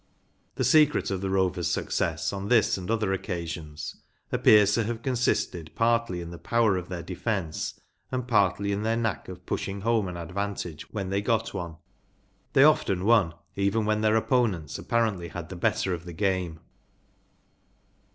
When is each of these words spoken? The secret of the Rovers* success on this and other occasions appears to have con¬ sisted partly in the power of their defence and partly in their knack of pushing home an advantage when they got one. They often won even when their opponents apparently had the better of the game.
The 0.55 0.63
secret 0.63 1.11
of 1.11 1.21
the 1.21 1.29
Rovers* 1.29 1.69
success 1.69 2.33
on 2.33 2.47
this 2.47 2.75
and 2.75 2.89
other 2.89 3.13
occasions 3.13 3.97
appears 4.31 4.73
to 4.73 4.83
have 4.85 5.03
con¬ 5.03 5.11
sisted 5.11 5.75
partly 5.75 6.21
in 6.21 6.31
the 6.31 6.39
power 6.39 6.75
of 6.75 6.89
their 6.89 7.03
defence 7.03 7.79
and 8.11 8.27
partly 8.27 8.71
in 8.71 8.81
their 8.81 8.97
knack 8.97 9.29
of 9.29 9.45
pushing 9.45 9.81
home 9.81 10.07
an 10.07 10.17
advantage 10.17 10.89
when 10.91 11.11
they 11.11 11.21
got 11.21 11.53
one. 11.53 11.77
They 12.53 12.63
often 12.63 13.05
won 13.05 13.35
even 13.55 13.85
when 13.85 14.01
their 14.01 14.15
opponents 14.15 14.79
apparently 14.79 15.27
had 15.27 15.49
the 15.49 15.55
better 15.55 15.93
of 15.93 16.05
the 16.05 16.13
game. 16.13 16.61